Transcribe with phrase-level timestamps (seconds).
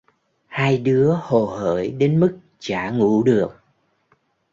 [0.47, 3.51] Hai đứa hồ hởi đến mức chả ngủ được